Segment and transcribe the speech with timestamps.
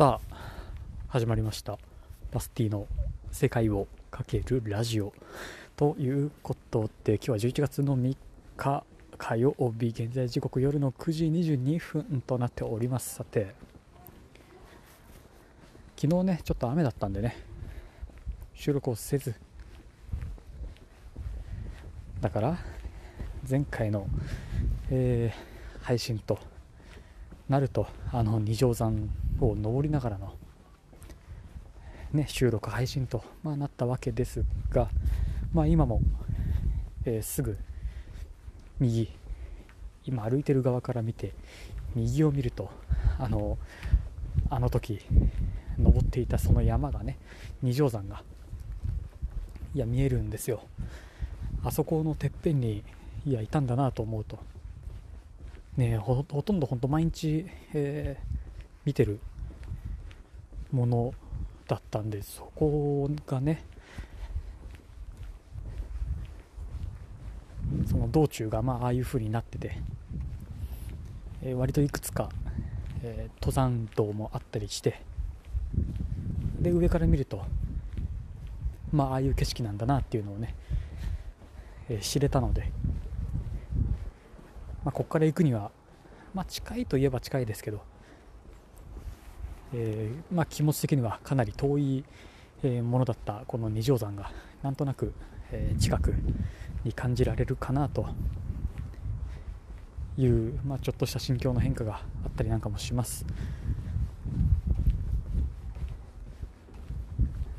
[0.00, 0.34] さあ
[1.08, 1.78] 始まりました。
[2.32, 2.86] バスティの
[3.30, 5.12] 世界をかけるラジオ。
[5.76, 8.16] ということで今日は11月の3
[8.56, 8.84] 日
[9.18, 13.16] 火曜日現在時刻夜の9時22分となっております。
[13.16, 13.54] さて
[15.98, 17.36] 昨日ねちょっと雨だったんでね
[18.54, 19.34] 収録をせず
[22.22, 22.56] だから
[23.46, 24.06] 前回の、
[24.90, 26.38] えー、配信と
[27.50, 30.34] なるとあの二条山を登りながらの、
[32.12, 34.88] ね、収録配信と、まあ、なったわけですが、
[35.52, 36.00] まあ、今も、
[37.04, 37.58] えー、すぐ
[38.78, 39.10] 右
[40.06, 41.34] 今歩いてる側から見て
[41.94, 42.70] 右を見ると
[43.18, 43.58] あの
[44.48, 45.00] あの時
[45.78, 47.18] 登っていたその山がね
[47.62, 48.22] 二条山が
[49.74, 50.62] いや見えるんですよ。
[51.62, 52.82] あそこのてっぺんに
[53.26, 54.38] いやいたんだなと思うと
[55.76, 58.24] ねほとんど本当毎日、えー、
[58.84, 59.20] 見てる
[60.72, 61.14] もの
[61.66, 63.64] だったんでそこがね
[67.86, 69.78] その道中がまあああいう風になってて、
[71.42, 72.28] えー、割といくつか、
[73.02, 75.00] えー、登山道もあったりして
[76.60, 77.42] で上から見ると
[78.92, 80.54] まあああいう景色なんだなっていうのをね、
[81.88, 82.72] えー、知れたので、
[84.84, 85.70] まあ、ここから行くには、
[86.34, 87.82] まあ、近いといえば近いですけど
[89.72, 92.04] えー、まあ、気持ち的にはかなり遠い、
[92.82, 94.30] ものだったこの二条山が
[94.62, 95.14] なんとなく、
[95.50, 96.14] え、近く
[96.84, 98.06] に感じられるかなと
[100.18, 103.24] いう、まあ、ちょっとした心境の変化があったりなんかもします。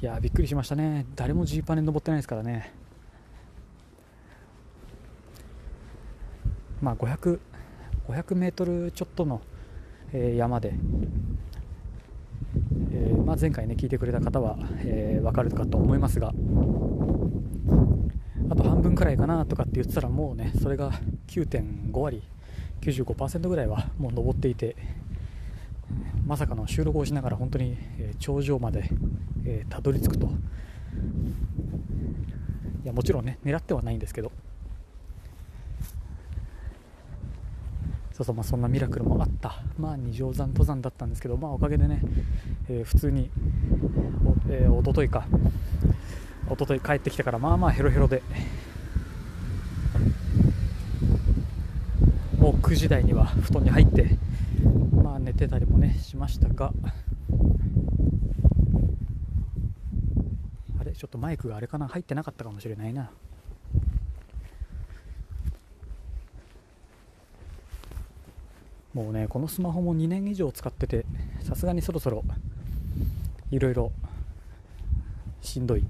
[0.00, 1.06] いやびっくりしましたね。
[1.16, 2.72] 誰もジーパンで登ってないですからね。
[6.80, 7.40] まあ500
[8.06, 9.40] 500メートルちょっとの、
[10.12, 10.74] えー、山で、
[13.34, 16.32] あ、前回ね聞いてくれた方は、えー、分かるかと思いますが
[18.50, 20.92] あと半分くらいかなとかって言ってたらもうねそれが
[21.28, 22.22] 9.5割
[22.80, 24.76] 95%ぐらいはもう登っていて
[26.26, 27.76] まさかの収録をしながら本当に、
[28.18, 28.90] 頂上まで、
[29.68, 30.26] たどり着くと。
[32.84, 34.32] いやもちろんね狙ってはないんですけど。
[38.12, 42.00] そうそうまあ、そんなミラクルもあった、まあ、二条山登山だったんですけど、まあ、おかげでね、
[42.68, 43.30] えー、普通に
[44.24, 45.26] お、えー、おとといか。
[46.46, 48.22] おととい帰ってきてからまあまあヘロヘロで。
[52.38, 54.18] もう9時台には布団に入って
[55.02, 56.74] まあ寝てたりもねしましたが。
[60.78, 61.88] あれちょっとマイクがあれかな？
[61.88, 63.10] 入ってなかったかもしれないな。
[68.92, 71.06] もうねこのスマホも2年以上使ってて
[71.42, 72.22] さすがにそろそろ
[73.50, 73.74] いろい。
[73.74, 73.92] ろ
[75.44, 75.84] しんどい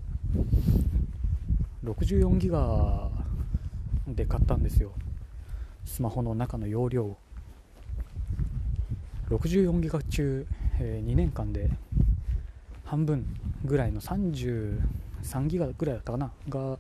[1.85, 3.09] 64ギガ
[4.09, 4.93] で買ったんですよ。
[5.85, 7.17] スマホの中の容量
[9.31, 10.47] 64ギガ中、
[10.81, 11.71] えー、2年間で
[12.85, 13.25] 半分
[13.65, 14.81] ぐらいの33
[15.47, 16.79] ギガぐらいだったかなが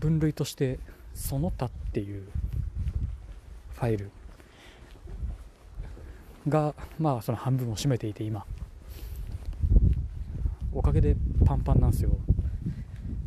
[0.00, 0.80] 分類として
[1.14, 2.24] その他っていう
[3.74, 4.10] ファイル
[6.48, 8.44] が、まあ、その半分を占めていて今。
[10.74, 12.10] おかげでパンパンなんですよ。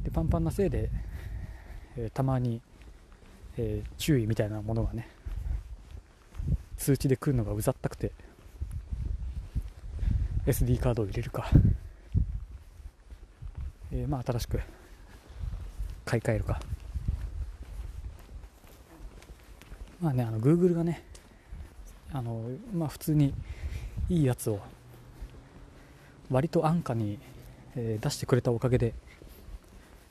[0.03, 0.89] でパンパンなせいで、
[1.95, 2.61] えー、たまに、
[3.57, 5.07] えー、注意みたいなものがね
[6.77, 8.11] 通知で来るのがうざったくて
[10.45, 11.49] SD カードを入れるか、
[13.91, 14.59] えー、まあ新しく
[16.05, 16.59] 買い替えるか。
[20.01, 21.03] まあねあの Google がね
[22.11, 22.41] あの
[22.73, 23.33] まあ普通に
[24.09, 24.59] いいやつを
[26.29, 27.19] 割と安価に、
[27.75, 28.93] えー、出してくれたおかげで、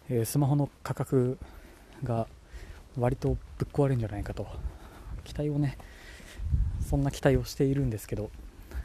[0.09, 1.39] えー、スマホの価格
[2.03, 2.27] が
[2.99, 4.47] 割とぶっ壊れるんじゃないかと。
[5.25, 5.77] 期待をね
[6.81, 8.31] そんな期待をしているんですけど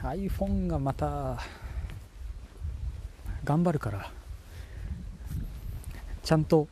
[0.01, 1.39] iPhone がまた
[3.43, 4.11] 頑張るから
[6.23, 6.67] ちゃんと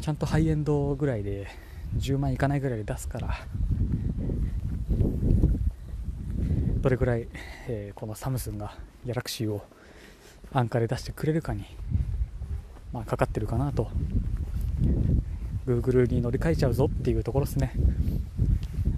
[0.00, 1.48] ちゃんとハイエンドぐらいで
[1.96, 3.38] 10万いかないぐらいで出すから
[6.76, 7.26] どれくらい、
[7.68, 8.76] えー、このサムスンが
[9.06, 9.64] ギャラクシーを
[10.52, 11.64] 安価で出してくれるかに、
[12.92, 13.88] まあ、かかってるかなと。
[15.66, 17.72] Google に乗り換えちゃうぞっていうところですね、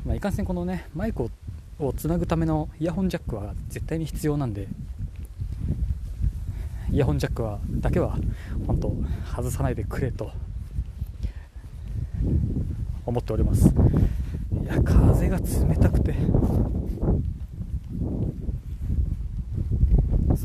[0.05, 1.31] まあ、いかんせんこのねマイク
[1.79, 4.67] をつなぐためのイヤホンジャックは絶対に必要なんで
[6.91, 8.19] イヤホンジャックはだけは
[8.67, 8.97] 本当
[9.37, 10.33] 外さないでくれと。
[13.07, 13.69] 思っております。
[14.63, 16.15] いや風が冷たくて。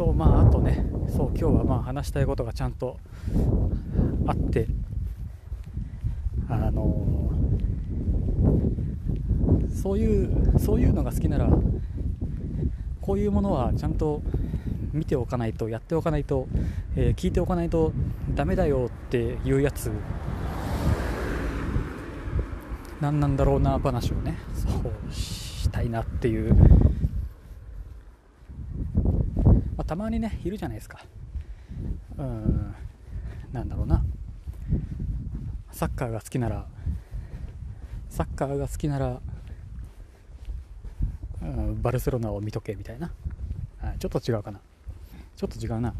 [0.02, 0.84] そうまああとね
[1.16, 2.98] そう今日はまあ話したいことがちゃんと
[4.26, 4.66] あって
[6.50, 7.32] あの
[9.70, 11.48] そういうそういうのが好きなら
[13.00, 14.24] こういうものはちゃんと
[14.92, 16.48] 見ておかないとやっておかないと、
[16.96, 17.94] えー、聞いておかないと
[18.34, 19.92] ダメだよっていうやつ
[23.02, 26.56] 何なんだろうな話をねそうしたいなっていう、
[29.82, 31.00] まあ、たまにねいるじゃないですか。
[32.20, 32.76] うん
[33.52, 34.06] なんだろうな。
[35.72, 36.68] サッカーが好きなら
[38.08, 39.20] サッカーが好きなら、
[41.42, 43.12] うん、バルセロナを見とけみたいな。
[43.98, 44.60] ちょっと違うかな。
[45.36, 45.96] ちょっと違うな。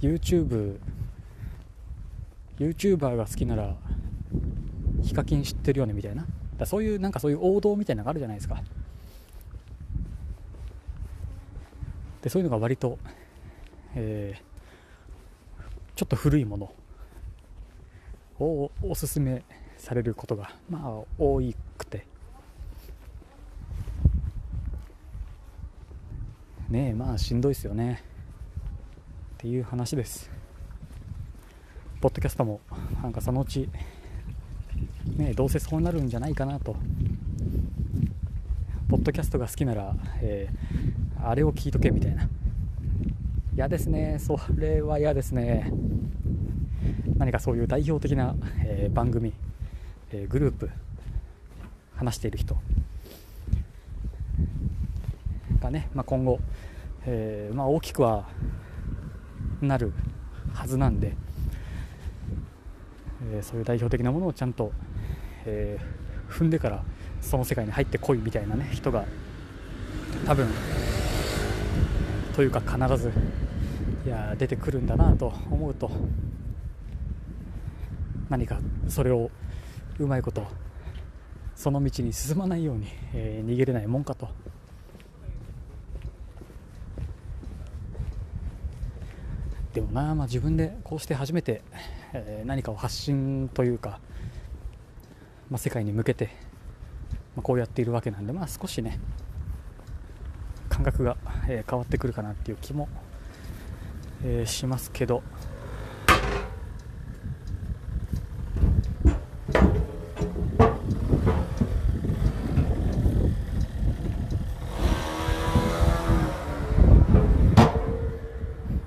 [0.00, 0.78] YouTube
[2.58, 3.76] YouTuber が好きなら
[5.02, 6.24] ヒカキン知ってるよねみたいな。
[6.56, 8.62] だそういうなんかそういう王道みたいなのがあるじゃないですか。
[12.28, 12.98] でそういうのが割と、
[13.94, 15.62] えー、
[15.96, 16.74] ちょっと古いもの
[18.38, 19.42] をおすすめ
[19.78, 21.40] されることがまあ多
[21.78, 22.06] くて。
[26.68, 28.02] ねえまあしんどいですよね。
[29.36, 30.30] っていう話です。
[32.02, 32.60] ポッドキャストも
[33.02, 33.70] なんかそのうち
[35.16, 36.76] ねどうせそうなるんじゃないかなと。
[38.90, 42.28] ポッドキャストが好きなら、えー、あれを聞いとけみたいな。
[43.54, 44.18] 嫌ですね。
[44.18, 45.72] それは嫌ですね。
[47.16, 48.34] 何かそういう代表的な、
[48.64, 49.32] えー、番組、
[50.10, 50.70] えー、グループ
[51.96, 52.56] 話している人。
[55.60, 56.38] がね、まあ、今後、
[57.06, 58.28] えー、まあ、大きくは
[59.60, 59.92] なる
[60.54, 61.14] はずなんで、
[63.32, 64.72] えそういう代表的なものをちゃんと、
[65.44, 65.78] え
[66.28, 66.84] 踏んでから
[67.20, 69.04] その世界に入ってこいみたいなね人が
[70.26, 70.46] 多分
[72.38, 73.10] というか必ず
[74.06, 75.90] いや出てくるんだなと思うと
[78.28, 79.28] 何かそれを
[79.98, 80.46] うまいこと
[81.56, 84.28] その道に進まないように、えー、逃げれないもんかと。
[89.74, 91.62] でもな、まあ、自分でこうして初めて、
[92.12, 93.98] えー、何かを発信というか、
[95.50, 96.26] まあ、世界に向けて、
[97.34, 99.00] まあ、こうやっているわけなんで、まあ、少しね
[100.78, 101.16] 感覚が、
[101.48, 102.88] えー、変わってくるかなっていう気も、
[104.22, 105.24] えー、しますけど。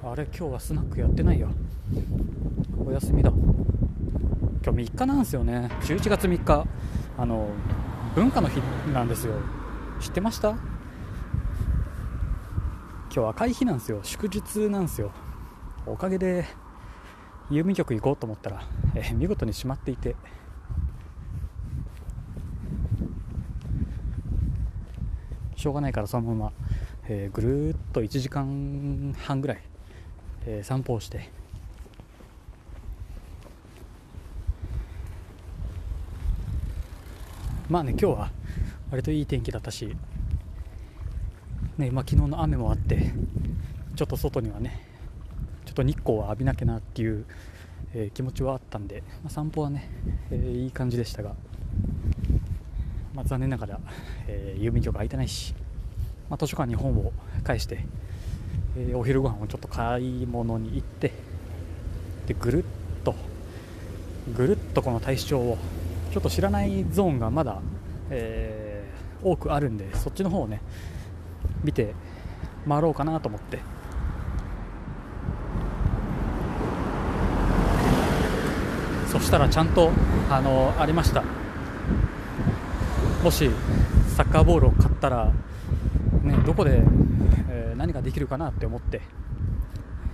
[0.01, 1.49] あれ今日はスナックやってないよ。
[2.85, 3.31] お休みだ。
[4.63, 5.69] 今日3日なんですよね。
[5.81, 6.65] 11月3日。
[7.17, 7.49] あの
[8.15, 8.61] 文化の日
[8.93, 9.33] なんですよ。
[9.99, 10.70] 知ってました？
[13.13, 13.99] 今日赤い日なんですよ。
[14.03, 15.11] 祝日なんですよ。
[15.85, 16.45] おかげで
[17.49, 18.63] 郵便局行こうと思ったら、
[18.95, 20.15] えー、見事に閉まっていて。
[25.57, 26.53] しょうがないからそのまま、
[27.09, 29.61] えー、ぐるっと1時間半ぐらい
[30.45, 31.29] えー、散歩をして。
[37.69, 38.31] まあね今日は
[38.89, 39.95] 割といい天気だったし、
[41.77, 43.13] ねまあ、昨日の雨もあって
[43.95, 44.85] ちょっと外にはね
[45.65, 47.25] ちょっと日光は浴びなきゃなっていう、
[47.93, 49.89] えー、気持ちはあったんで、まあ、散歩はね、
[50.31, 51.33] えー、いい感じでしたが、
[53.13, 53.79] まあ、残念ながら、
[54.27, 55.53] えー、郵便局空いてないし、
[56.29, 57.13] まあ、図書館に本を
[57.43, 57.85] 返して
[58.77, 61.11] えー、お昼ご飯をちょっと買い物に行って
[62.27, 62.65] でぐるっ
[63.03, 63.15] と
[64.35, 65.57] ぐるっとこの対象を
[66.13, 67.61] ちょっと知らないゾーンがまだ、
[68.09, 70.61] えー、多くあるんでそっちの方をね
[71.63, 71.93] 見て
[72.67, 73.59] 回ろうかなと思って。
[79.07, 79.91] そしたらちゃんと
[80.29, 81.23] あのありました。
[83.23, 83.49] もし
[84.15, 85.31] サッカーボールを買ったら、
[86.23, 86.81] ね、どこで
[87.49, 89.01] え何ができるかなって思って。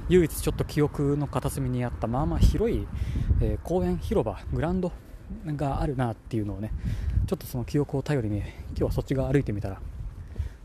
[0.10, 2.88] 唯一ちょっと記憶の片隅にあったまあまあ広い、
[3.42, 4.94] えー、公園広場グラウンド
[5.46, 6.72] があるなっていうのをね
[7.28, 9.82] ちょっとその記憶を頼りに今日はそっち側歩いてみたら、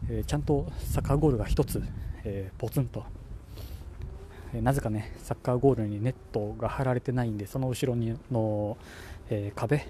[0.08, 1.82] え、ちゃんとサッカーゴールが1つ、
[2.24, 3.04] えー、ポツンと、
[4.54, 8.76] えなぜかねサッカーゴールにネットが張られてないんでその後ろにの、
[9.30, 9.86] え壁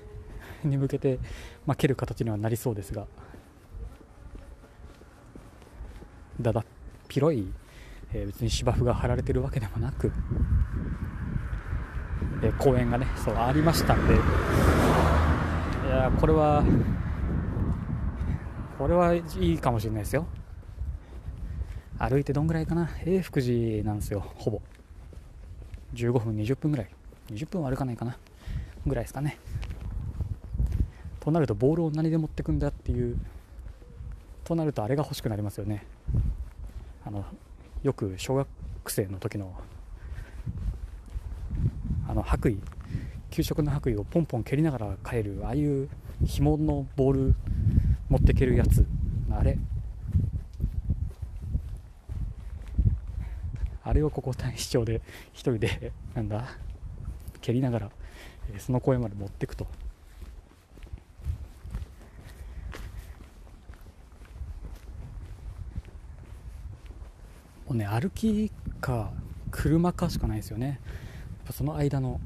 [0.64, 1.18] に向けて、
[1.66, 3.06] まあ、蹴る形にはなりそうですが。
[6.40, 6.64] だだっ
[7.08, 7.52] 広い、
[8.14, 10.10] え、別に芝生が張られてるわけでもなく、
[12.42, 14.14] え、公園がねそうありましたんで。
[14.14, 14.16] い
[15.90, 16.64] やこれは
[18.82, 20.26] これはいいかもしれないですよ。
[22.00, 22.90] 歩いてどんぐらいかな？
[23.06, 24.60] 永福寺なんですよほぼ。
[25.94, 26.88] 15分20分ぐらい。
[27.30, 28.18] 20分は歩かないかな？
[28.84, 29.38] ぐらいですかね。
[31.20, 33.16] となるとボールを何で持ってくんだっていう
[34.42, 35.86] となるとあれが欲しくなりますよね。
[37.06, 37.24] あの
[37.84, 38.48] よく小学
[38.88, 39.54] 生の時の
[42.08, 42.60] あの白衣
[43.30, 45.88] 給食の白衣をポンポン蹴りながら帰るああいう
[46.24, 47.34] 紐のボール
[48.12, 48.86] 持ってけるやつ。
[49.30, 49.56] あれ？
[53.82, 55.00] あれをここ大使町で
[55.32, 56.44] 一人でなんだ？
[57.40, 57.90] 蹴りながら、
[58.58, 59.64] その公園まで持っていくと。
[59.64, 59.70] も
[67.70, 68.52] うね歩き
[68.82, 69.10] か
[69.50, 70.80] 車かしかないですよね。
[71.50, 72.20] その間の、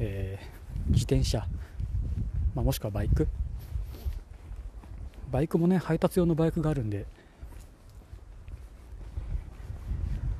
[0.00, 1.46] えー、自転車、
[2.56, 3.28] まあ、もしくはバイク。
[5.30, 7.06] バイクもね配達用のバイクがあるんで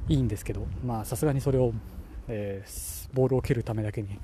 [0.09, 1.73] いいんですけどまあさすがにそれを、
[2.29, 4.19] えー、ボールを蹴るためだけに、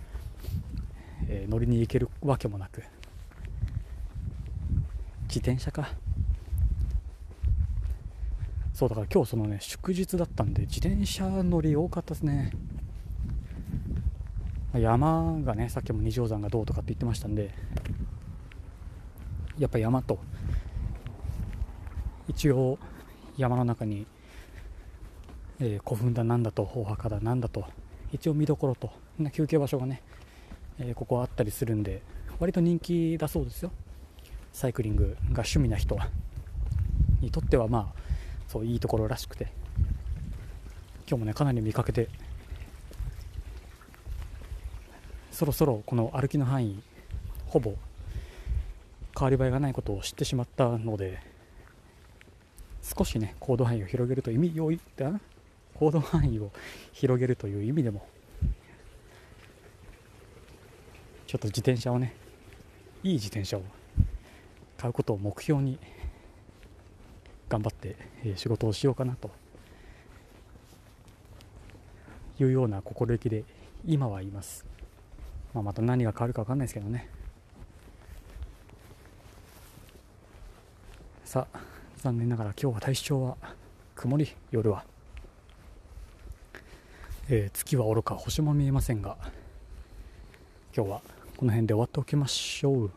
[1.29, 2.83] えー、乗りに行けるわけもなく
[5.29, 5.89] 自転車か。
[8.73, 12.51] そうだから今日そのね祝日だったんで自転車乗り多かったですね。
[14.73, 17.55] 山がねさっきも二条山がどうとかって言ってましたんで
[19.57, 20.19] やっぱ山と
[22.29, 22.79] 一応
[23.37, 24.07] 山の中に、
[25.61, 27.65] えー、古墳だなんだとお墓だなんだと
[28.13, 30.03] 一応見どころとな休憩場所がね、
[30.79, 32.03] えー、ここあったりするんで
[32.39, 33.71] 割と人気だそうですよ。
[34.53, 35.99] サイクリングが趣味な人
[37.21, 38.01] にとってはまあ
[38.49, 39.65] そういいところらしくて。
[41.07, 42.09] 今日もねかなり見かけて
[45.31, 46.83] そろそろこの歩きの範囲
[47.47, 47.75] ほぼ
[49.19, 51.21] 変わり映えがないことを知ってしまったので
[52.85, 54.79] 少しね行動範囲を広げると意味良い
[55.75, 56.53] 行動範囲を
[56.93, 58.07] 広げるという意味でも
[61.27, 62.15] ちょっと自転車をね
[63.03, 63.63] いい自転車を
[64.77, 65.79] 買うことを目標に
[67.49, 69.31] 頑張って、え仕事をしようかなと
[72.41, 73.45] いうような心意気で
[73.87, 74.65] 今はいます、
[75.53, 77.09] まあ、また何が変わるか分かんないですけどね。
[81.25, 81.74] さあ。
[82.05, 83.39] 残念ながら今日は大正は
[83.97, 84.85] 曇り夜は、
[87.31, 89.17] えー、月はおろか星も見えませんが
[90.77, 91.01] 今日は
[91.39, 92.91] この辺で終わっておきましょう。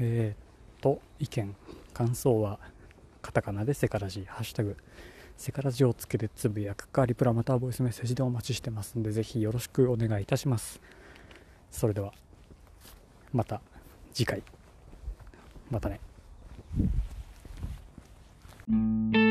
[0.00, 1.54] えー、と意見
[1.92, 2.58] 感想は
[3.20, 4.74] カタカナでセカラジハッシュタグ
[5.36, 10.80] セカラジをつけてつぶやくかリプラまたはボイスメッセージでお待ちしてますのでぜひよろしくお願いいたします。
[11.70, 12.14] それでは
[13.34, 13.60] また
[14.14, 14.42] 次回。
[15.70, 16.00] またね。
[18.70, 19.27] Thank you.